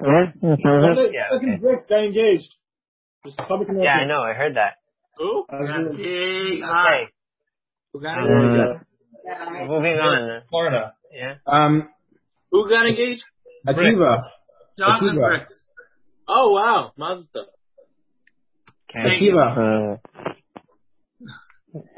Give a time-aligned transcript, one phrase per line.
[0.00, 1.10] Yeah, that sounds good.
[1.14, 1.60] Yeah, Fucking okay.
[1.60, 2.52] Bricks got engaged.
[3.24, 4.20] Just public Yeah, I know.
[4.22, 4.74] I heard that.
[5.18, 5.46] Who?
[5.50, 6.62] I was Got doing- big Okay.
[6.64, 7.04] eye.
[7.92, 8.80] Who got engaged?
[9.28, 10.42] Uh, Moving on.
[10.50, 10.92] Florida.
[11.12, 11.34] Yeah.
[11.46, 11.88] Um,
[12.52, 13.24] Who got engaged?
[13.66, 14.22] Akiva.
[14.78, 15.28] Chocolate Akiva.
[15.28, 15.66] bricks.
[16.28, 17.46] Oh wow, Mazda.
[18.90, 19.18] Okay.
[19.18, 19.98] Akiva.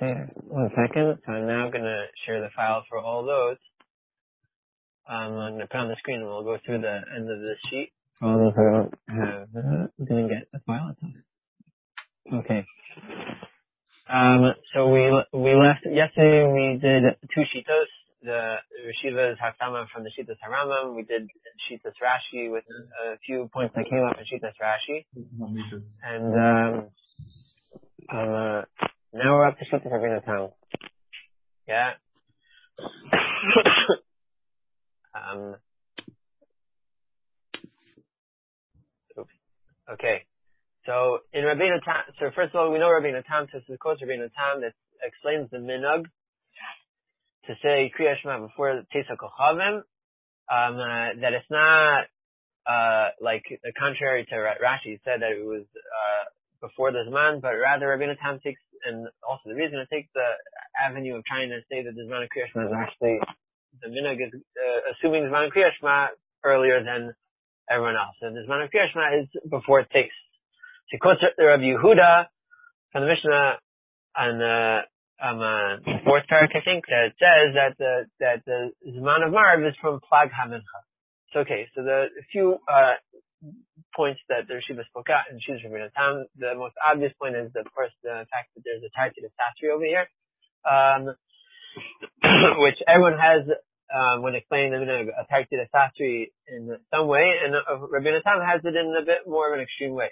[0.01, 1.19] Yeah, one second.
[1.27, 3.59] So I'm now going to share the file for all those.
[5.09, 7.40] Um, I'm going to put on the screen and we'll go through the end of
[7.40, 7.93] this sheet.
[8.20, 10.94] For all those who don't have, uh, didn't get the file.
[12.30, 12.66] Okay.
[14.11, 16.44] Um, so we we left yesterday.
[16.44, 17.04] We did
[17.35, 17.89] two shitos.
[18.21, 20.96] The Rishiva's Hakama from the Shitas Haramam.
[20.96, 21.30] We did
[21.71, 22.64] Shitas Rashi with
[23.04, 25.07] a few points that came up in Shitas Rashi.
[26.02, 26.90] And um,
[28.11, 28.63] um, uh,
[29.14, 30.49] now we're up to Shitas Tam.
[31.66, 31.93] Yeah.
[35.33, 35.56] um.
[39.91, 40.25] Okay.
[40.86, 44.00] So in Rabbeinu Tam, so first of all, we know Rabbeinu Tam says the course
[44.02, 46.05] Rabbeinu Tam that explains the minug
[47.46, 49.84] to say Kriya Shema before Tesa Kochavim,
[50.48, 52.05] um, uh, that it's not
[52.69, 56.24] uh, like the contrary to Ra- Rashi said that it was uh,
[56.61, 60.28] before the Zman, but rather Rabbeinu Tam takes, and also the reason it takes the
[60.77, 63.20] avenue of trying to say that the Zman of Kriya Shema is actually
[63.80, 66.08] the minhag is uh, assuming Zman of Kriya
[66.44, 67.14] earlier than
[67.70, 68.16] everyone else.
[68.22, 70.14] And the Zman of Kriya is before it takes.
[70.91, 72.27] To quote Rabbi Yehuda
[72.92, 73.58] from the Mishnah
[74.16, 74.80] on uh,
[75.20, 79.33] um, uh, the fourth parak, I think, that says that the that the Zman of
[79.33, 80.80] Marv is from Plag HaMincha.
[81.33, 82.94] So okay, so the few uh,
[83.94, 87.50] points that the Shiva spoke out and Shiva Rabbeinu Tam, the most obvious point is,
[87.55, 90.06] of course, the fact that there's a Tarti of Sasri over here,
[90.64, 91.14] um,
[92.64, 93.47] which everyone has
[93.89, 98.22] um, when explaining the minhag, a Tarti of Sasri in some way, and uh, Rabbeinu
[98.22, 100.11] Tam has it in a bit more of an extreme way.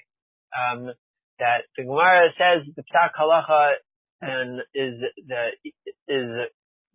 [0.56, 0.92] Um,
[1.38, 3.76] that the Gemara says the Psak Halacha
[4.22, 4.96] and is
[5.28, 5.52] the
[6.08, 6.48] is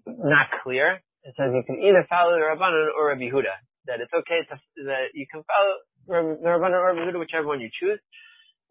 [0.08, 1.02] not clear.
[1.24, 3.54] It says you can either follow the Rabbanan or Rabbi Huda.
[3.86, 4.56] That it's okay to
[4.90, 5.74] that you can follow
[6.08, 8.00] the Rabbanan or Rabbi Huda, whichever one you choose.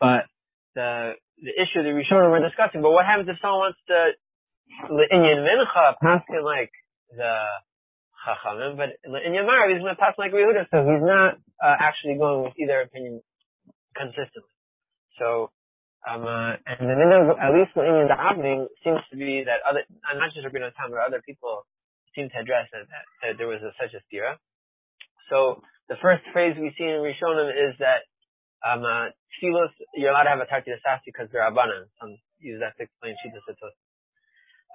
[0.00, 0.26] But
[0.74, 2.82] the the issue the Rishonim we're discussing.
[2.82, 4.18] But what happens if someone wants to
[5.12, 6.72] Inyan Mincha paskin like
[7.10, 7.32] the
[8.26, 11.76] Chachamim, but Inyan Marav he's going to pass like Rabbi Huda, so he's not uh,
[11.80, 13.20] actually going with either opinion
[13.96, 14.54] consistently.
[15.18, 15.50] So
[16.08, 19.84] um, uh, and the minhag, at least in the davening, seems to be that other,
[20.16, 21.68] not just Rabbi Tam, but other people
[22.16, 24.40] seem to address that, that, that there was a, such a stira.
[25.28, 25.60] So
[25.92, 28.08] the first phrase we see in Rishonim is that
[28.64, 29.12] um, uh,
[29.94, 30.72] you're allowed to have a tarti
[31.04, 31.88] because they're abanan.
[32.00, 33.76] Some use that to explain shita satos.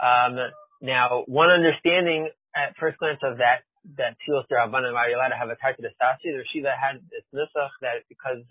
[0.01, 0.37] Um,
[0.81, 3.63] now, one understanding at first glance of that
[3.97, 7.69] that abanan, why you're allowed to have a tarti asasi, the Shiva had this nusach
[7.81, 8.41] that because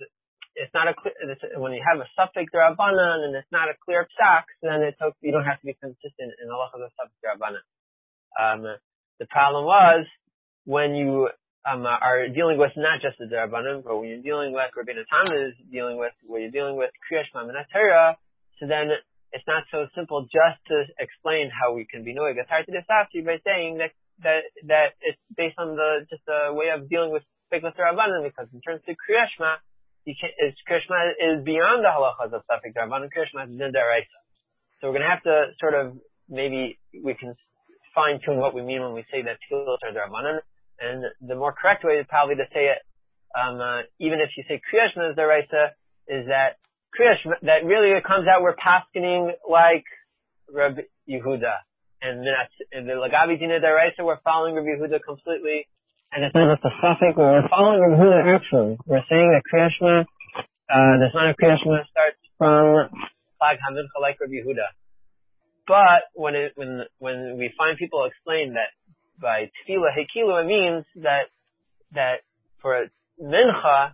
[0.55, 1.15] it's not a clear,
[1.59, 5.33] when you have a suffix rabbanan and it's not a clear psak, then it's you
[5.33, 7.65] don't have to be consistent in the halacha of suffix rabbanan.
[8.39, 8.79] Um,
[9.19, 10.07] the problem was
[10.65, 11.29] when you
[11.67, 15.33] um, are dealing with not just the rabbanan, but when you're dealing with Rabbeinu Tam
[15.35, 18.15] is dealing with, when you're dealing with Kriyash Mamanatera,
[18.61, 18.91] so then
[19.35, 23.27] it's not so simple just to explain how we can be knowing a tarti desafti
[23.27, 23.91] by saying that
[24.23, 28.47] that that it's based on the just a way of dealing with Speklas Rabbanan because
[28.55, 29.59] in terms of Kriyashma,
[30.07, 34.19] you can is Krishma is beyond the halachas of Safik Rabban, and Krishma is Daraisa.
[34.81, 37.35] So we're to have to sort of, maybe we can
[37.95, 40.39] fine tune what we mean when we say that Tfilos are Rabbanan,
[40.79, 42.79] and the more correct way is probably to say it,
[43.35, 45.75] um, uh, even if you say Kriyashma is Daraisa,
[46.07, 46.61] is that
[46.95, 49.85] Kriyashma, that really it comes out we're paskening like
[50.49, 51.61] Rabbi Yehuda.
[52.01, 52.25] And
[52.73, 55.67] in the Lagabi Dina Daraisa, we're following Rabbi Yehuda completely,
[56.15, 58.79] and it's not just a suffix, we're following Rabbi Huda actually.
[58.87, 62.87] We're saying that Kriyashma, uh, the son of Kriyashma starts from
[63.43, 64.71] Plag HaMincha like Rabbi Huda.
[65.67, 68.71] But when it, when, when we find people explain that
[69.21, 71.35] by Tefillah Hekilu, it means that,
[71.95, 72.23] that
[72.63, 72.87] for
[73.21, 73.91] Mincha,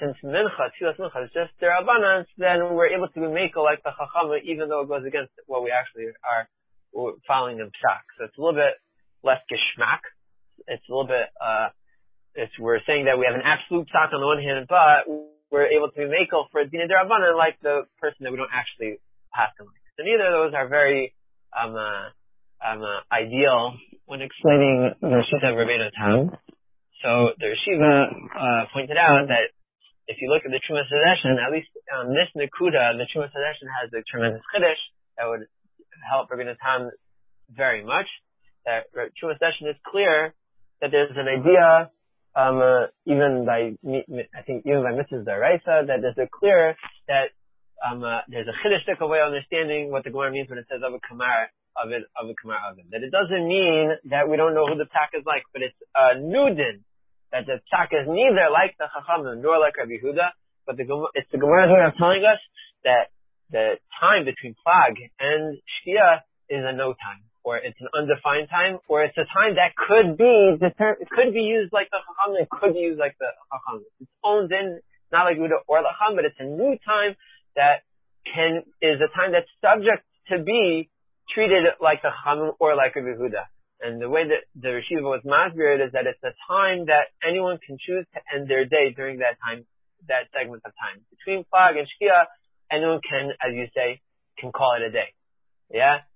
[0.00, 3.82] since Mincha, Tefillah Mincha is just their abundance, then we're able to be Mako like
[3.82, 6.48] the Chacham, even though it goes against what we actually are
[7.26, 8.04] following in Psak.
[8.18, 8.74] So it's a little bit
[9.22, 10.04] less Geschmack
[10.66, 11.68] it's a little bit, uh,
[12.34, 15.06] it's, we're saying that we have an absolute stock on the one hand, but
[15.50, 18.98] we're able to be makel for Dina Darabana like the person that we don't actually
[19.32, 19.82] pass on like.
[19.96, 21.14] So neither of those are very,
[21.54, 22.10] um, uh,
[22.64, 23.74] um, uh, ideal
[24.06, 26.36] when explaining the Shita Rabbeinu Tam.
[27.04, 29.52] So the Shiva, uh, pointed out that
[30.08, 33.68] if you look at the Trumas Hadeshin, at least on this Nakuda, the Trumas Hadeshin
[33.68, 34.80] has a tremendous Chiddush
[35.20, 35.44] that would
[36.08, 36.88] help Rabbeinu Tam
[37.52, 38.08] very much.
[38.64, 38.88] That
[39.20, 40.32] Trumas Hadeshin is clear
[40.80, 41.92] that there's an idea
[42.32, 45.28] um, uh, even by, I think even by Mrs.
[45.28, 46.74] Daraisa, that there's a clear
[47.06, 47.36] that,
[47.84, 50.80] um, uh, there's a chiddushik way of understanding what the Gemara means when it says
[50.80, 52.80] of a kamar, of it, of a kamar of.
[52.90, 55.76] That it doesn't mean that we don't know who the psak is like, but it's
[55.94, 56.82] a nudin,
[57.34, 60.30] that the psak is neither like the chacham nor like Rabbi Huda,
[60.66, 60.86] but the,
[61.18, 62.38] it's the telling us
[62.86, 63.10] that
[63.50, 68.80] the time between plag and shkia is a no time or it's an undefined time,
[68.88, 72.48] or it's a time that could be deter- could be used like the Chacham, it
[72.48, 73.84] could be used like the Chacham.
[74.00, 74.80] It's owned in,
[75.12, 77.14] not like Uda or Lacham, but it's a new time
[77.54, 77.84] that
[78.24, 80.88] can, is a time that's subject to be
[81.36, 83.44] treated like the Chacham or like a Yehuda.
[83.84, 87.58] And the way that the Rishiva was masbered is that it's a time that anyone
[87.60, 89.66] can choose to end their day during that time,
[90.08, 91.04] that segment of time.
[91.12, 92.24] Between Plag and Shkia,
[92.72, 94.00] anyone can, as you say,
[94.40, 95.12] can call it a day.
[95.68, 96.08] Yeah?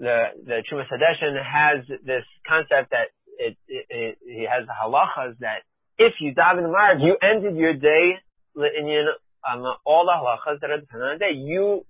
[0.00, 5.38] the the Trumas Hadeshin has this concept that it, it, it, he has the halachas
[5.40, 5.62] that
[5.98, 8.16] if you daven the Marv, you ended your day
[8.56, 9.06] in
[9.44, 11.34] um, all the halachas that are dependent on the day.
[11.36, 11.84] You,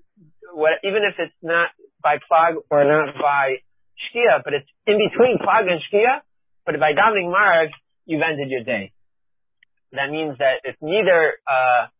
[0.52, 1.70] what, even if it's not
[2.02, 3.62] by plag or not by
[4.08, 6.24] shkia, but it's in between plag and shkia,
[6.64, 7.70] but by davening Marv,
[8.06, 8.92] you've ended your day.
[9.92, 11.90] That means that it's neither, uh,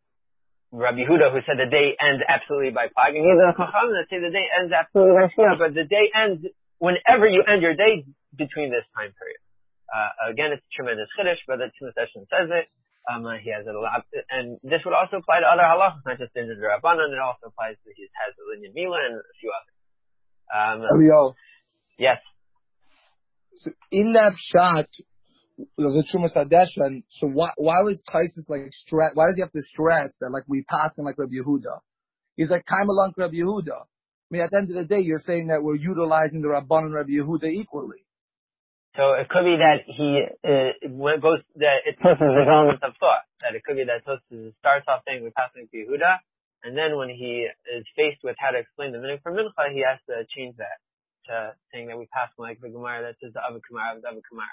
[0.71, 4.07] Rabbi Huda who said the day ends absolutely by Plag, and neither the Chacham that
[4.07, 6.47] say the day ends absolutely by Shkia, but the day ends
[6.79, 8.07] whenever you end your day
[8.39, 9.43] between this time period.
[9.91, 12.71] Uh, again, it's tremendous chiddush, but the Session says it.
[13.11, 16.23] Um, he has it a lot, and this would also apply to other halachas, not
[16.23, 17.11] just in the Rabbanan.
[17.11, 19.77] It also applies to his has the Linyan Mila and a few others.
[20.53, 20.79] Um.
[22.01, 22.17] Yes.
[23.57, 24.89] So in that shot,
[25.77, 29.61] the Trumas Hadeshin, so why, why was Tysus like stress, why does he have to
[29.61, 31.85] stress that like we pass him like Rabbi Yehuda?
[32.37, 33.85] He's like along Rabbi Yehuda.
[33.85, 36.89] I mean, at the end of the day, you're saying that we're utilizing the Rabban
[36.89, 38.01] and Rabbi Yehuda equally.
[38.97, 43.29] So it could be that he uh, goes that it the development of thought.
[43.45, 46.17] That it could be that Tosus starts off saying we're passing to Yehuda,
[46.65, 47.45] and then when he
[47.77, 50.81] is faced with how to explain the meaning for Mincha, he has to change that
[51.31, 54.21] to saying that we pass like the Gemara that says the Ava Kamar the Ava
[54.27, 54.51] Kamar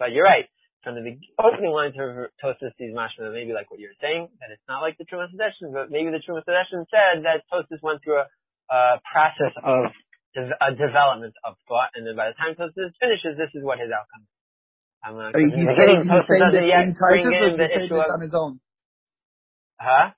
[0.00, 0.48] but you're right.
[0.80, 1.04] From the
[1.36, 4.96] opening lines of Tosus sees mashma, maybe like what you're saying, that it's not like
[4.96, 8.26] the Trumas Hadeshin, but maybe the Trumas Hadeshin said that Tosus went through a,
[8.72, 9.92] a process of
[10.32, 13.92] a development of thought, and then by the time Tosus finishes, this is what his
[13.92, 14.32] outcome is.
[15.04, 18.32] Um, uh, he's, saying, he's saying this in Titus, or he's saying this on his
[18.32, 18.52] own?
[19.76, 20.16] Huh?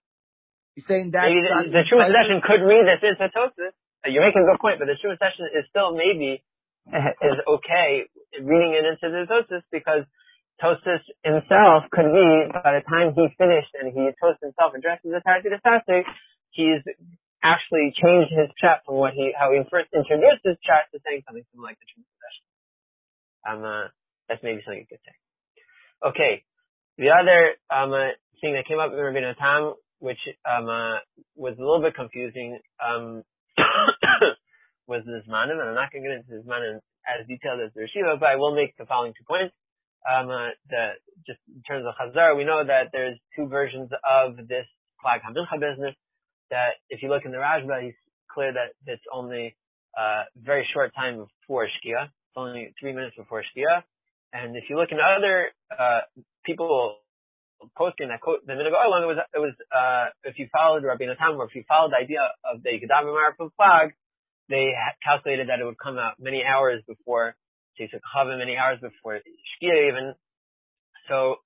[0.79, 3.75] He's saying that maybe the, the Trumas Hadeshin could read this into Tosus.
[4.07, 6.43] You're making a good point, but the Trumas Hadeshin is still maybe
[6.91, 8.11] is okay
[8.41, 10.03] reading it into the Tosis because
[10.63, 15.23] Tosis himself could be, by the time he finished and he Tosis himself addresses the
[15.23, 16.05] Tasik,
[16.51, 16.83] he's
[17.43, 21.23] actually changed his chat from what he, how he first introduced his chat to saying
[21.27, 22.45] something similar like the Truth session.
[23.43, 23.87] Um, uh,
[24.29, 25.17] that's maybe something you could say.
[26.07, 26.43] Okay.
[26.99, 31.03] The other, um, uh, thing that came up in Rabbeinu Tam, which, um, uh,
[31.35, 33.23] was a little bit confusing, um,
[34.87, 37.73] was the Zmanim, and I'm not going to get into the Zmanim as detailed as
[37.75, 39.55] the Rishiva, but I will make the following two points.
[40.03, 44.37] Um, uh, the, just in terms of Chazar, we know that there's two versions of
[44.49, 44.67] this
[45.05, 45.95] Plag HaMincha business,
[46.51, 47.99] that if you look in the Rashba, he's
[48.33, 49.57] clear that it's only
[49.97, 53.83] a very short time before Shkia, only three minutes before Shkia,
[54.33, 56.01] and if you look in other, uh,
[56.45, 56.97] people
[57.77, 61.07] posting that quote, the minute Olam, it was, it was, uh, if you followed Rabbi
[61.07, 63.93] Natan, or if you followed the idea of the Yikadav from Plag,
[64.49, 67.35] they calculated that it would come out many hours before
[67.79, 70.15] Tzisuk Chava, many hours before Shkia even.
[71.09, 71.37] So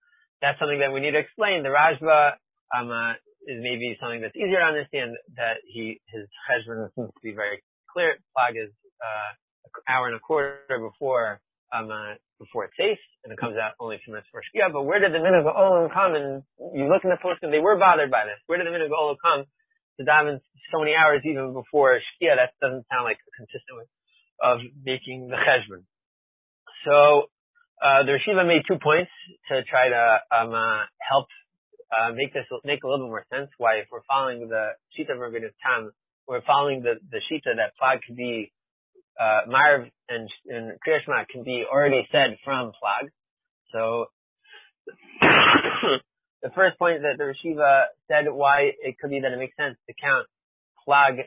[0.42, 1.62] that's something that we need to explain.
[1.62, 2.36] The Rashba
[2.74, 3.12] um, uh,
[3.46, 5.16] is maybe something that's easier to understand.
[5.36, 8.18] That he his cheshbon seems to be very clear.
[8.36, 9.30] Plag is uh,
[9.64, 11.40] an hour and a quarter before
[11.72, 14.72] um, uh, before it's safe, and it comes out only few minutes before Shkia.
[14.72, 16.14] But where did the minhag olam come?
[16.14, 16.42] And
[16.76, 18.38] you look in the post, and they were bothered by this.
[18.46, 19.46] Where did the minhag olam come?
[19.98, 20.40] to daven
[20.72, 23.88] so many hours even before Shkia, that doesn't sound like consistent with
[24.42, 25.88] of making the cheshbon.
[26.84, 27.32] So
[27.80, 29.10] uh, the Rishiva made two points
[29.48, 31.28] to try to um, uh, help
[31.88, 33.48] uh, make this make a little bit more sense.
[33.56, 35.90] Why, if we're following the shita of Rabbeinu Tam,
[36.28, 38.52] we're following the the shita that plag can be
[39.20, 43.08] uh, Marv and, and Kriyashma can be already said from plag.
[43.72, 44.06] So
[46.42, 49.76] the first point that the Rishiva said why it could be that it makes sense
[49.88, 50.26] to count
[50.86, 51.24] plag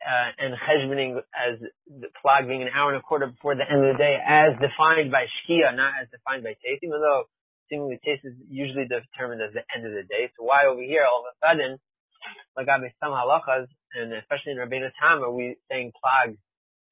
[0.00, 3.84] uh, and cheshboning as the plag being an hour and a quarter before the end
[3.84, 7.28] of the day as defined by shkia, not as defined by taste, even though
[7.68, 10.32] seemingly taste is usually determined as the end of the day.
[10.34, 11.78] So why over here all of a sudden,
[12.56, 16.36] like I some halachas, and especially in Rabbeinu are we saying plag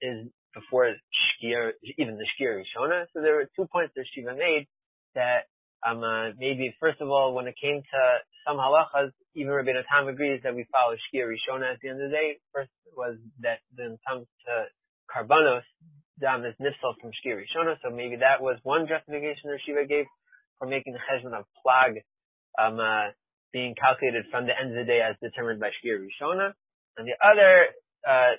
[0.01, 3.07] is before shkia, even the shkia rishona?
[3.13, 4.67] So there were two points that Shiva made
[5.15, 5.47] that
[5.87, 8.01] um, uh, maybe first of all, when it came to
[8.47, 12.11] some halachas, even Rabbeinu Tam agrees that we follow Shkia Rishona at the end of
[12.11, 12.39] the day.
[12.53, 14.53] First was that when it comes to
[15.07, 15.63] karbanos,
[16.19, 20.07] dam is nifsal from Shkia Rishona, so maybe that was one justification that Shiva gave
[20.59, 22.03] for making the cheshbon of plag,
[22.59, 23.15] um, uh,
[23.53, 26.53] being calculated from the end of the day as determined by Shkia Rishona.
[26.97, 27.71] And the other,
[28.03, 28.35] uh,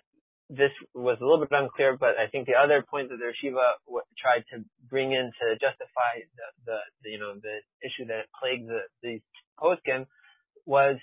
[0.50, 3.78] this was a little bit unclear, but I think the other point that the Shiva
[3.86, 8.26] w- tried to bring in to justify the, the, the, you know, the issue that
[8.34, 9.22] plagued the, these
[9.62, 10.08] poskim
[10.66, 10.98] was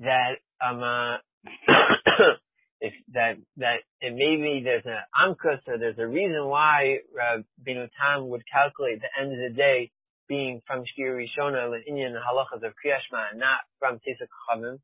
[0.00, 1.16] that, um, uh,
[2.80, 8.28] if that, that it maybe there's an amkus or there's a reason why Rabbeinu Tam
[8.28, 9.90] would calculate the end of the day
[10.28, 14.78] being from Shkia Rishona, Inyan halachas of Kriyashma, not from Tesuk Chavim.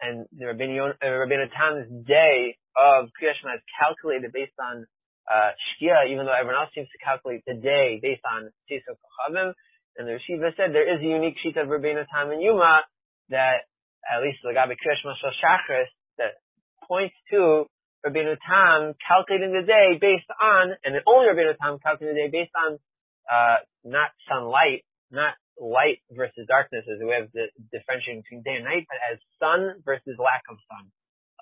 [0.00, 4.86] And the Rabbeinu, uh, Tam's day of Kriyashma is calculated based on
[5.26, 9.52] uh, Shkia, even though everyone else seems to calculate the day based on Tesuk Chavim.
[9.98, 12.86] And the Rishiva said there is a unique sheet of Rabbeinu Tam and Yuma
[13.30, 13.66] that,
[14.06, 16.38] at least Lagabi Kriyashma Shal Shachris, that
[16.86, 17.66] points to
[18.06, 22.44] Rabbeinu Tam calculating the day based on, and the only Rabbeinu Tam calculating the day
[22.46, 22.78] based on,
[23.26, 28.64] uh, not sunlight, not light versus darkness as we have the differentiating between day and
[28.64, 30.90] night, but as sun versus lack of sun,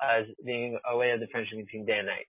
[0.00, 2.28] as being a way of differentiating between day and night.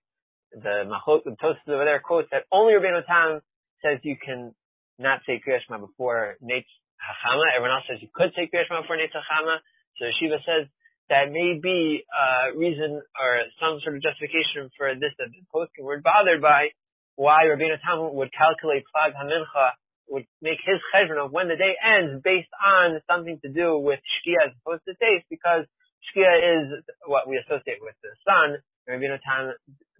[0.51, 3.43] The Machot, the over there quotes that only Rabbeinu Tam
[3.83, 4.55] says you can
[4.97, 7.51] not say Kriyashma before Neitz Hachama.
[7.51, 9.59] Everyone else says you could say Kriyashma before Neitz Hachama.
[9.99, 10.71] So Shiva says
[11.09, 15.83] that may be a reason or some sort of justification for this that the posting
[15.83, 16.71] were bothered by
[17.15, 19.75] why Rabbeinu Tam would calculate Plag HaMincha
[20.09, 23.99] would make his cheshbon of when the day ends based on something to do with
[23.99, 25.65] shkia as opposed to taste, because
[26.09, 28.59] shkia is what we associate with the sun.
[28.87, 29.53] And Rabbeinu Tam,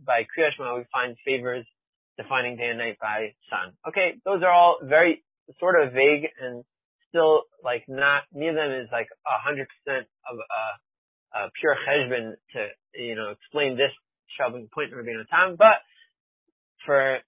[0.05, 1.65] by Kriyashma, we find favors
[2.17, 3.75] defining day and night by sun.
[3.87, 5.23] Okay, those are all very
[5.59, 6.63] sort of vague and
[7.09, 10.63] still like not, neither of them is like a hundred percent of a,
[11.39, 13.91] a pure cheshbon to, you know, explain this
[14.37, 15.23] shelving point in Rabbeinu
[15.57, 15.83] but
[16.85, 17.19] for,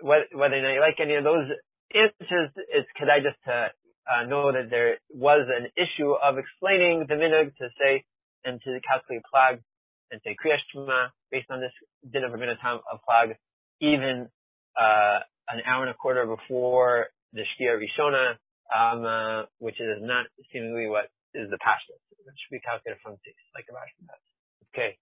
[0.00, 1.50] whether or not you like any of those
[1.94, 3.70] answers, it's kedai just to
[4.10, 8.04] uh, know that there was an issue of explaining the minhag to say
[8.44, 9.60] and to calculate plag
[10.10, 10.60] and say kriyash
[11.30, 11.72] based on this
[12.12, 13.36] din of Rabbeinu Tam of plag,
[13.80, 14.28] even
[14.78, 15.18] uh,
[15.48, 18.36] an hour and a quarter before the shkia rishona,
[18.74, 22.00] um, uh, which is not seemingly what is the pashtus.
[22.10, 24.22] It should be calculated from six, like the Rashi does.
[24.72, 24.96] Okay.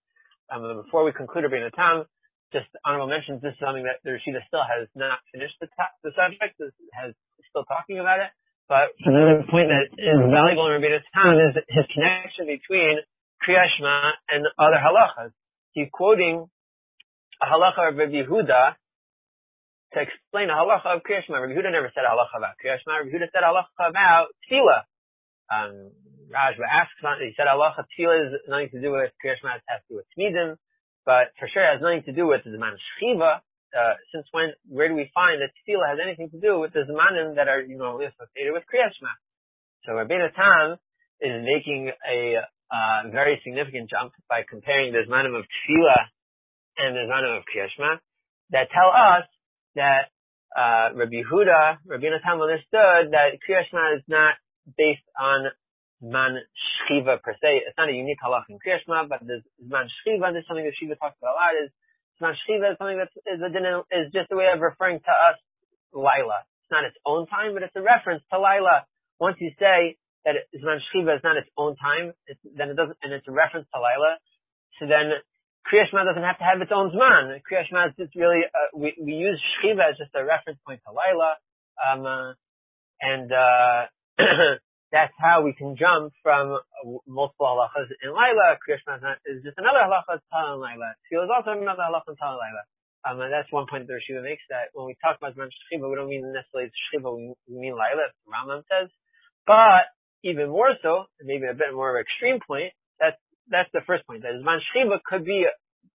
[0.50, 2.04] Um, before we conclude Rabbeinu Tam,
[2.52, 5.94] just honorable mentions, this is something that the Rashida still has not finished the, ta-
[6.02, 6.58] the subject,
[6.94, 7.14] has
[7.50, 8.30] still talking about it.
[8.70, 13.02] But another point that is valuable in Rabbeinu Tam is his connection between
[13.42, 15.34] Kriyashma and other halachas.
[15.74, 16.46] He's quoting
[17.42, 18.78] a halacha of Rabbi Yehuda
[19.94, 21.42] to explain a halacha of Kriyashma.
[21.42, 23.02] Rabbi Yehuda never said a halacha about Kriyashma.
[23.02, 24.86] Rabbi Yehuda said a halacha about Tefillah.
[25.50, 25.90] Um,
[26.30, 29.94] Rashba asks, he said halacha Tefillah is nothing to do with Kriyashma, it has to
[29.94, 30.54] do with Tmidim
[31.10, 33.42] but for sure it has nothing to do with the Zman Shchiva.
[33.74, 36.86] Uh, since when, where do we find that tefillah has anything to do with the
[36.86, 39.10] Zmanim that are, you know, associated with Kriyat Shema?
[39.82, 40.78] So Rabbeinu Tam
[41.18, 46.02] is making a, uh, very significant jump by comparing the Zmanim of tefillah
[46.78, 47.98] and the Zmanim of Kriyat Shema
[48.54, 49.26] that tell us
[49.74, 50.14] that,
[50.54, 54.38] uh, Rabbi Huda, Rabbeinu Tam understood that Kriyat Shema is not
[54.78, 55.50] based on
[56.02, 57.68] Zman Shchiva per se.
[57.68, 60.74] It's not a unique halach in Kriyashma, but the Zman Shchiva, this is something that
[60.80, 61.70] Shiva talks about a lot, is
[62.16, 63.40] Zman Shchiva is something that is
[63.92, 65.36] is just a way of referring to us,
[65.92, 66.44] Laila.
[66.64, 68.88] It's not its own time, but it's a reference to Laila.
[69.20, 72.96] Once you say that Zman Shchiva is not its own time, it's, then it doesn't,
[73.04, 74.16] and it's a reference to Laila,
[74.80, 75.20] so then
[75.68, 77.36] Kriyashma doesn't have to have its own Zman.
[77.44, 80.96] Kriyashma is just really, uh, we, we use Shchiva as just a reference point to
[80.96, 81.36] Laila,
[81.76, 82.32] um, uh,
[83.00, 83.84] and, uh,
[84.90, 86.58] that's how we can jump from
[87.06, 88.58] multiple halachas in Laila.
[88.58, 90.94] Kriyashma is just another halacha Tal in Laila.
[91.06, 92.64] Tefillah is also another halacha Tal in Laila.
[93.00, 95.88] Um, and that's one point that Rishiva makes that when we talk about Zman Shchiva,
[95.88, 98.90] we don't mean necessarily Shchiva, we mean Laila, Rambam says.
[99.46, 99.88] But
[100.22, 103.16] even more so, maybe a bit more of an extreme point, that's,
[103.48, 105.46] that's the first point, that Zman Shchiva could be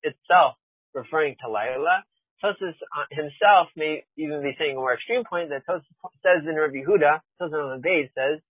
[0.01, 0.57] itself
[0.95, 2.01] referring to Laila.
[2.43, 2.73] Tosus
[3.11, 5.85] himself may even be saying a more extreme point that Tosus
[6.25, 8.41] says in Rabbi Huda, Tosus on the base says,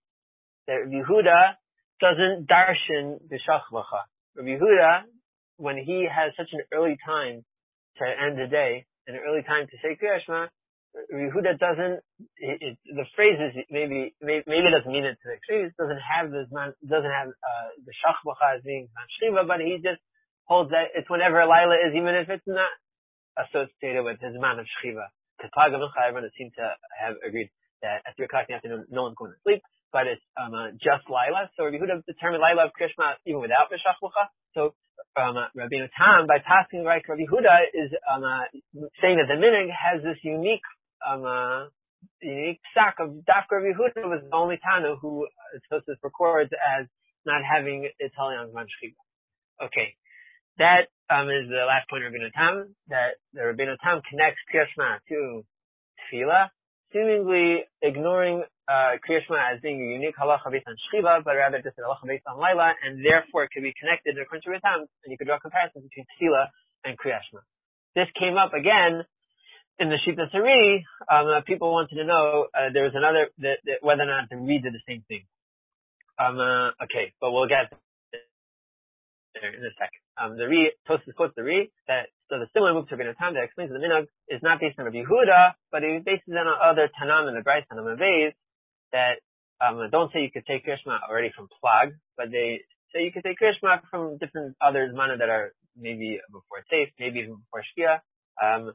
[0.66, 1.54] that Rabbi Yehuda
[2.00, 4.02] doesn't darshan b'shachvacha.
[4.36, 5.02] Rabbi Yehuda,
[5.56, 7.44] when he has such an early time
[7.98, 10.48] to end the day, an early time to say Kriyashma,
[11.12, 12.00] Rabbi Yehuda doesn't,
[12.36, 16.00] it, it, the phrase is maybe, maybe, doesn't mean it to the extreme, it doesn't
[16.00, 18.88] have the zman, doesn't have, uh, the as being
[19.22, 20.00] zman but he just
[20.44, 22.70] holds that it's whenever Lila is, even if it's not
[23.36, 25.06] associated with his man of shchiva.
[25.36, 26.64] Because Plag everyone seems to
[26.96, 27.50] have agreed
[27.82, 29.60] that at 3 o'clock in the afternoon, no one's going to sleep,
[29.92, 31.50] but it's, um, uh, just Lila.
[31.56, 34.28] So Rabbi Yehuda determined Lila of Krishma even without Meshach Lucha.
[34.54, 34.74] So,
[35.16, 38.46] um, uh, Rabbi Tam, by passing like Rabbi Yehuda, is, um, uh,
[39.00, 40.64] saying that the minig has this unique,
[41.06, 41.68] um, uh,
[42.20, 46.86] unique sack of Daf Rabbi Yehuda was the only Tana who uh, Tosis records as
[47.24, 48.66] not having Italian Zman
[49.62, 49.96] Okay.
[50.58, 54.98] That um, is the last point of Rabbi Tam, that the Rabbeinu Tam connects Kriyashma
[55.08, 55.44] to
[56.00, 56.48] Tefillah,
[56.92, 60.76] seemingly ignoring uh, Kriyashma as being a unique halacha based on
[61.24, 64.42] but rather just a halacha based on Laila, and therefore it could be connected according
[64.42, 66.50] to Tam, and you could draw comparisons between Tefillah
[66.84, 67.42] and Kriyashma.
[67.94, 69.06] This came up again
[69.78, 73.60] in the Shita Sari, um, uh, people wanted to know, uh, there was another, the,
[73.64, 75.24] the, whether or not the Reed did the same thing.
[76.18, 77.68] Um, uh, okay, but we'll get
[79.36, 80.00] there in a second.
[80.16, 83.36] Um, the Re, Tosfos quotes the Re, that, so the similar move to Rabbeinu Tam
[83.36, 86.88] that explains the Minog is not based on Rabbi Yehuda, but it bases on other
[86.96, 87.84] Tanam and the Bryce and the
[88.92, 89.18] that,
[89.60, 92.60] um, don't say you could take Krishma already from Plag, but they
[92.92, 97.20] say you could take Krishma from different others, mana that are maybe before safe, maybe
[97.20, 98.00] even before Shkia.
[98.36, 98.72] Um,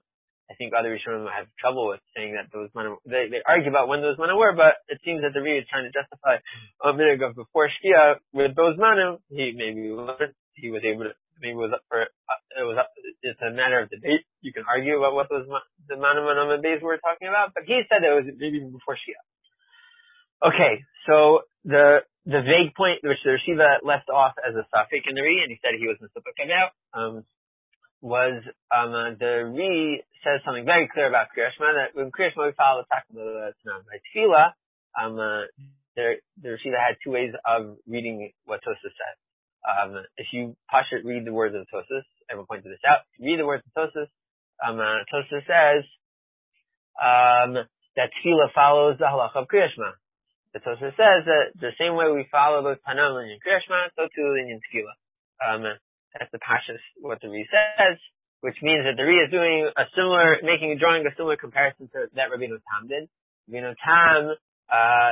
[0.51, 3.87] I think other Rishonim have trouble with saying that those mana, they, they argue about
[3.87, 6.43] when those mana were, but it seems that the Ri is trying to justify
[6.83, 11.15] a minute of before Shkia with those mana, he maybe wasn't, he was able to,
[11.39, 12.91] maybe was up for, it was up,
[13.23, 14.27] it's a matter of debate.
[14.43, 15.47] You can argue about what those,
[15.87, 19.23] the mana mana days were talking about, but he said it was maybe before Shkia.
[20.41, 25.13] Okay, so the, the vague point which the Rishiva left off as a suffix in
[25.13, 26.21] the Ri, and he said he was Mr.
[26.49, 27.23] out, um,
[28.01, 28.41] was
[28.73, 32.81] um, uh, the Re says something very clear about Kriyashma that when Kriyashma we follow
[32.81, 33.85] the the Tanam.
[33.85, 34.53] By Tefillah,
[34.97, 35.45] um, uh,
[35.95, 39.15] there, the Rishiva had two ways of reading what Tosus said.
[39.61, 43.05] Um, if you Pashat read the words of Tosus, everyone pointed this out.
[43.19, 44.09] Read the words of Tosus.
[44.57, 45.85] Um, uh, Tosus says
[46.97, 47.53] um,
[47.95, 50.00] that Tefillah follows the halacha of Kriyashma.
[50.53, 54.35] The Tosus says that the same way we follow the Tanam in Kriyashma, so too
[54.35, 54.97] in Tefillah.
[55.39, 55.63] Um,
[56.11, 57.97] that's the Pashas, what the Re says,
[58.41, 62.11] which means that the Re is doing a similar, making, drawing a similar comparison to
[62.15, 63.07] that Rabbeinu Tam did.
[63.47, 64.35] Rabbeinu Tam,
[64.67, 65.11] uh,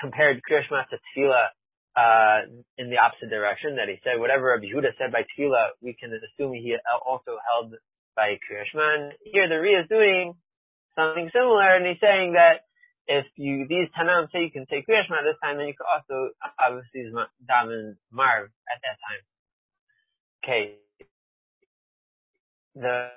[0.00, 1.54] compared Kriyashma to Tefillah,
[1.94, 2.46] uh,
[2.78, 6.10] in the opposite direction, that he said whatever Rabbi Yehuda said by Tefillah, we can
[6.10, 6.74] assume he
[7.06, 7.74] also held
[8.16, 8.82] by Kriyashma.
[8.98, 10.34] And here the Re is doing
[10.98, 12.66] something similar, and he's saying that
[13.10, 15.90] if you these tanam say you can say Kriyash at this time, then you could
[15.90, 16.30] also
[16.62, 17.10] obviously
[17.42, 19.22] daven marv at that time.
[20.38, 20.78] Okay.
[22.78, 23.10] The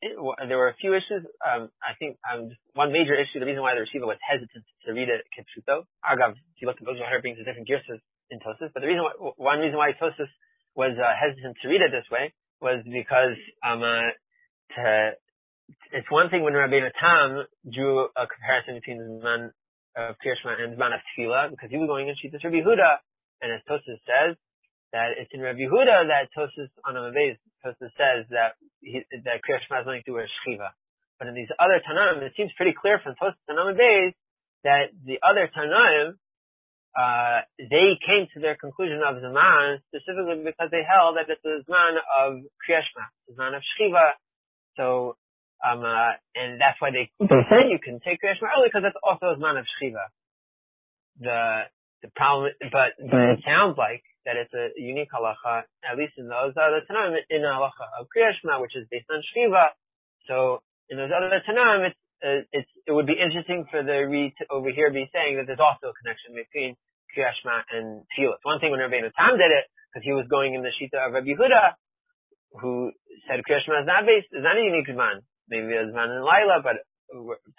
[0.00, 0.16] it,
[0.48, 1.28] there were a few issues.
[1.44, 3.38] Um, I think um, one major issue.
[3.38, 5.84] The reason why the receiver was hesitant to read it kipshuto.
[6.00, 8.00] Agav, if you look at her brings a different gearses
[8.32, 10.32] in Tosis, but the reason why, one reason why Tosis
[10.74, 12.32] was uh, hesitant to read it this way
[12.64, 14.16] was because um, uh,
[14.80, 15.12] to
[15.92, 19.50] it's one thing when Rabbi Tam drew a comparison between the man
[19.96, 23.00] of Kirshma and the man of Tefillah, because he was going in Shittas Rabbi Huda,
[23.42, 24.36] and as Tosus says,
[24.92, 29.82] that it's in Rabbi Huda that Tosis on Amavez, Tosus says that he, that Kirshma
[29.82, 30.70] has nothing to with Shchiva.
[31.18, 34.12] But in these other Tanaim, it seems pretty clear from Tosus and Amavez
[34.64, 36.14] that the other Tanaim,
[36.96, 41.60] uh, they came to their conclusion of Zaman specifically because they held that it's the
[41.68, 44.16] Zman of Kriyashma, the Zman of Shchiva.
[44.76, 45.16] So
[45.64, 49.00] um, uh, and that's why they, they say you can take Kriyash early because that's
[49.00, 50.04] also a man of Shiva.
[51.16, 51.68] The,
[52.04, 56.28] the problem, but, but it sounds like that it's a unique halacha, at least in
[56.28, 59.72] those other Tanaim, in the halacha of Kriyashma, which is based on Shiva.
[60.28, 64.34] So, in those other Tanaim, it's, uh, it's, it would be interesting for the read
[64.38, 66.76] to over here be saying that there's also a connection between
[67.14, 68.42] Kriyashma and Tefillah.
[68.44, 71.16] One thing when Rabbeinu Tam did it, because he was going in the Shita of
[71.16, 71.80] Rabbi Huda,
[72.60, 72.92] who
[73.24, 76.62] said Kriyashma is not based, is not a unique man maybe a Zman and Laila,
[76.62, 76.82] but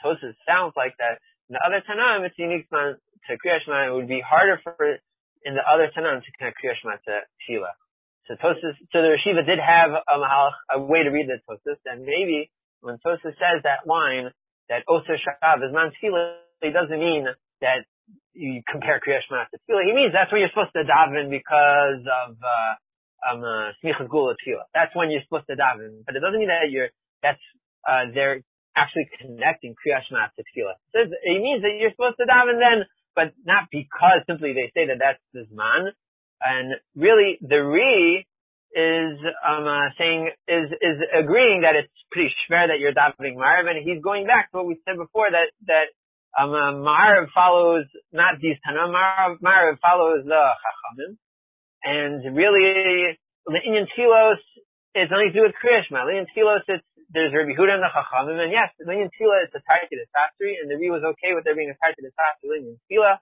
[0.04, 1.20] Tosis sounds like that.
[1.50, 3.88] In the other Tanam, it's unique Zman to Kriyashma.
[3.88, 4.76] It would be harder for,
[5.44, 7.76] in the other Tanam to connect Kriyashma to Tefillah.
[8.28, 11.80] So Tosis, so the Rishiva did have a, Mahalach, a way to read the Tosis,
[11.86, 14.32] and maybe when Tosis says that line,
[14.70, 17.28] that Osa Shakav is Man Tefillah, it doesn't mean
[17.62, 17.88] that
[18.34, 19.88] you compare Kriyashma to Tefillah.
[19.88, 22.74] He means that's when you're supposed to daven because of, uh,
[23.32, 23.72] um, uh,
[24.10, 24.36] Gula.
[24.74, 26.04] That's when you're supposed to daven.
[26.06, 26.90] But it doesn't mean that you're,
[27.24, 27.42] that's
[27.88, 28.44] uh, they're
[28.76, 30.78] actually connecting Kriyat Shema to Tefillah.
[30.94, 34.88] So it means that you're supposed to daven then, but not because simply they say
[34.88, 35.96] that that's the Zman.
[36.38, 38.28] And really, the Re
[38.78, 43.66] is um, uh, saying is is agreeing that it's pretty schwer that you're davening Marv,
[43.66, 45.90] and he's going back to what we said before that that
[46.38, 51.18] um, uh, follows not these Tana, Marv, Marv follows the Chachamim,
[51.84, 54.44] and really the Inyan Tfilos
[54.94, 56.06] is nothing to do with Kriyashma.
[56.06, 59.56] The Inyan Tfilos it's there's Rabbi Huda and the Chachamim, and yes, Linyan Tefillah is
[59.56, 62.76] a Tartik Factory, and the Ri was okay with there being a Tartik Factory Linyan
[62.84, 63.18] Tefillah.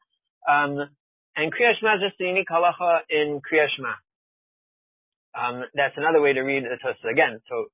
[0.45, 0.89] Um,
[1.35, 3.93] and Kriya Shema is just the unique halacha in Kriya Shema.
[5.35, 7.43] Um, that's another way to read the Tosfos again.
[7.49, 7.67] So,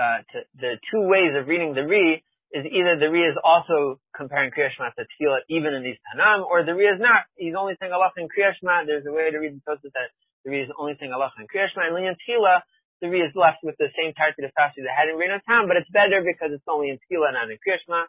[0.00, 4.00] uh, to, the two ways of reading the Ri is either the Ri is also
[4.16, 7.28] comparing Kriya Shema to Tefillah even in these Tanam, or the Ri is not.
[7.36, 8.88] He's only saying halacha in Kriya Shema.
[8.88, 10.10] There's a way to read the Tosfos that
[10.42, 11.92] the Ri is only saying halacha in Kriya Shema.
[11.92, 12.64] And Linyan Tefillah,
[13.00, 15.76] the is left with the same target of fasting that had in Rabbeinu Tam, but
[15.76, 18.06] it's better because it's only in Tefillah, not in Kriyashma.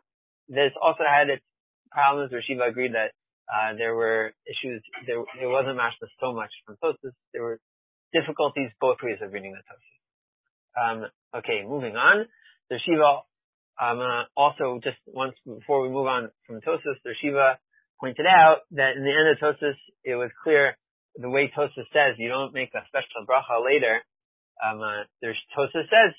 [0.47, 1.43] This also had its
[1.91, 3.11] problems where Shiva agreed that,
[3.49, 7.13] uh, there were issues, there, it wasn't matched so much from Tosfos.
[7.33, 7.59] There were
[8.13, 9.95] difficulties both ways of reading the Tosfos.
[10.75, 10.97] Um,
[11.35, 12.25] okay, moving on.
[12.69, 13.25] The Shiva,
[13.81, 17.59] um, uh, also just once before we move on from Tosfos, the Shiva
[17.99, 20.77] pointed out that in the end of Tosfos, it was clear
[21.15, 24.01] the way Tosfos says you don't make a special bracha later
[24.61, 26.13] um, uh, there's Tosa says,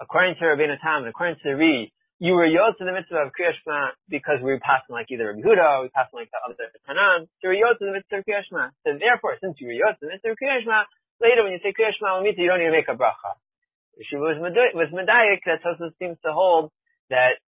[0.00, 3.26] according to Rabbeinu Tam, and according to the Ri, you were yod to the mitzvah
[3.26, 6.30] of Kriya Shema because we were passing like either Rabbi Huda or we passing like
[6.30, 7.26] the other Tanan.
[7.42, 8.70] So you were yod to the mitzvah of Kriya Shema.
[8.86, 10.86] So therefore, since you were yod to the mitzvah of Kriya Shema,
[11.18, 13.34] later when you say Kriya Shema Lamita, you don't even make a bracha.
[14.06, 16.70] She was was medayik that Tosa seems to hold
[17.10, 17.42] that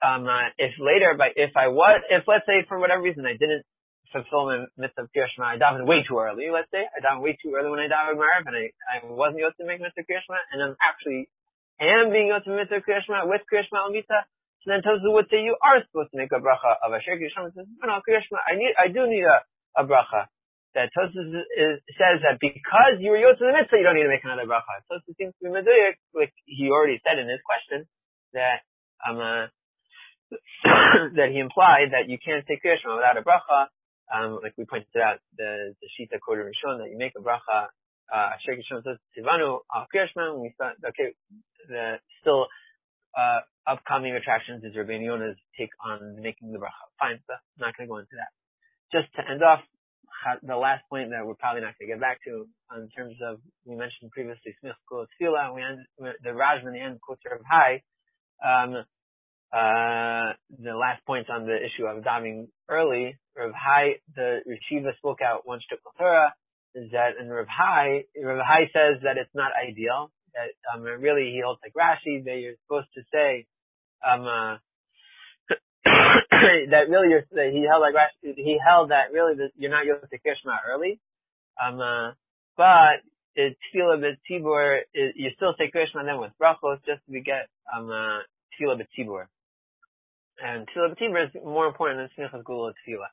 [0.00, 3.36] um, uh, if later, by if I was, if let's say for whatever reason I
[3.36, 3.68] didn't
[4.12, 5.46] fulfill the mitzvah of Kirishma.
[5.46, 6.82] I davened way too early, let's say.
[6.82, 9.64] I davened way too early when I davened Marav, and I, I wasn't able to
[9.66, 11.30] make mitzvah Kirishma, and I'm actually
[11.80, 14.26] am being able to make mitzvah Kirishma with Kirishma Almita.
[14.62, 17.48] So then Tozu would say you are supposed to make a bracha of Asher Kirishma.
[17.48, 19.40] And says, no, no, I need, I do need a,
[19.78, 20.28] a bracha.
[20.74, 21.34] That Tosus
[21.98, 24.86] says that because you were yotze the mitzvah, you don't need to make another bracha.
[24.86, 27.90] Tosus seems to be meduyik, like he already said in his question,
[28.34, 28.62] that
[29.02, 29.50] um, uh,
[31.18, 33.66] that he implied that you can't say Kirishma without a bracha,
[34.12, 37.68] um, like we pointed out, the, the Shita Koder Rishon, that you make a bracha,
[38.12, 41.14] uh, Rishon says, Tivanu al Kriyashman, we thought, okay,
[41.68, 42.46] the still,
[43.16, 46.84] uh, upcoming attractions is Rabbi Yona's take on making the bracha.
[46.98, 48.32] Fine, so I'm not going to go into that.
[48.92, 49.60] Just to end off,
[50.42, 52.46] the last point that we're probably not going to get back to,
[52.76, 57.00] in terms of, we mentioned previously, Smith Kul Tefillah, we end, the Rajman, the end,
[57.00, 57.82] quotes of High,
[58.44, 58.84] um,
[59.52, 60.19] uh,
[60.58, 65.46] the last point on the issue of davening early, Rav Hai, the Rishiva spoke out
[65.46, 66.34] once to Torah,
[66.74, 71.30] is that in Rav Hai, Rav Hai says that it's not ideal, that, um, really
[71.32, 73.46] he holds like Rashi, that you're supposed to say,
[74.06, 74.56] um, uh,
[76.70, 79.86] that really you're, that he held like Rashi, he held that really that you're not
[79.86, 81.00] supposed to Kishma early,
[81.62, 82.12] um, uh,
[82.56, 83.02] but
[83.36, 88.20] it's tefillah b'tzibur, you still say Krishma then with brachos just to get, um, uh,
[88.58, 89.26] tefillah b'tzibur.
[90.40, 93.12] And Tefillah B'Tibur is more important than Smichas Gula Tefillah.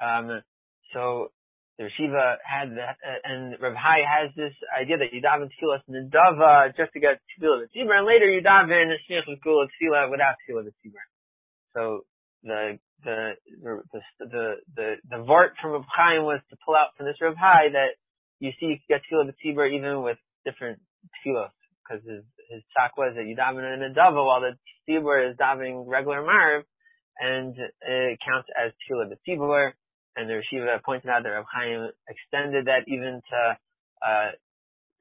[0.00, 0.42] Um,
[0.92, 1.32] so
[1.78, 5.80] the Shiva had that, uh, and Rav Hai has this idea that you daven Tefillah
[5.88, 10.68] Nidava just to get Tefillah B'Tibur, and later you daven Smichas Gula Tefillah without Tefillah
[10.68, 11.04] B'Tibur.
[11.74, 12.04] So
[12.42, 17.06] the the the the the the vart from Rav Chaim was to pull out from
[17.06, 17.96] this Rav Hai that
[18.38, 20.80] you see you can get Tefillah B'Tibur even with different
[21.24, 21.50] Tefillos
[21.84, 24.56] because his his talk was that you daven in a dava while the
[24.88, 26.64] tzibur is davening regular marv,
[27.18, 29.72] and it counts as tefillah b'tzibur.
[30.16, 33.58] And the Rishiva pointed out that Rav Chaim extended that even to
[34.06, 34.30] uh,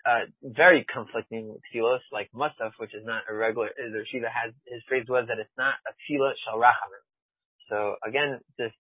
[0.06, 3.70] uh, very conflicting tefillos like musaf, which is not a regular.
[3.78, 7.04] The Rishiva has his phrase was that it's not a tefillah shal rachamim.
[7.70, 8.72] So again, this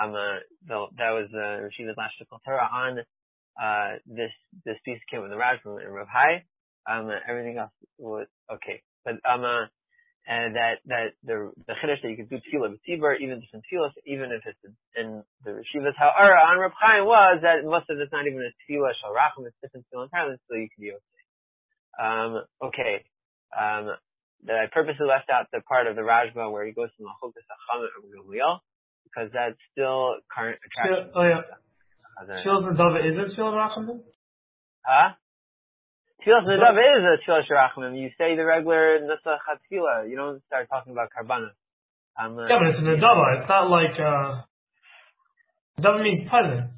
[0.00, 2.98] um, uh, the, that was uh, Rishiva's last Torah on
[3.60, 4.32] uh, this
[4.64, 6.08] this piece came with the Rajman and Rav.
[6.88, 8.82] Um, everything else was okay.
[9.04, 9.66] But um, uh,
[10.26, 13.90] and that that the the chiddush that you could do tefillah b'tzibur, even different tefillas,
[14.06, 14.58] even if it's
[14.94, 18.52] in the Rishivas Ha'ara on Reb Chaim was that most of it's not even a
[18.62, 21.22] tefillah shal rachim, it's different tefillah entirely, so you can be okay.
[21.98, 23.04] Um, okay.
[23.50, 23.94] Um,
[24.46, 27.46] that I purposely left out the part of the Rashba where he goes to Machokas
[27.46, 28.58] Hacham and Gamliel,
[29.04, 31.10] because that's still current attraction.
[31.14, 31.42] oh yeah.
[32.22, 34.00] Tefillah Nadava is it Tefillah Rachamim?
[34.86, 35.14] Huh?
[36.22, 38.00] Tefillah Nadav is a Tefillah Shirachmim.
[38.00, 40.08] You say the regular Nusach HaTefillah.
[40.08, 41.50] You don't start talking about Karbana.
[42.14, 43.40] Um, yeah, but it's a Nadava.
[43.40, 44.42] It's not like, uh,
[45.80, 46.70] Nadava means present.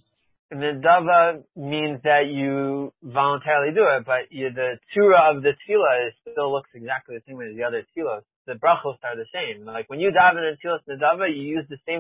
[0.53, 6.53] Nadava means that you voluntarily do it, but you, the Tura of the Tefillah still
[6.53, 8.23] looks exactly the same as the other Tefillahs.
[8.47, 9.67] The brachos are the same.
[9.67, 11.93] Like when you daven in Tefillah Nadava, you use the same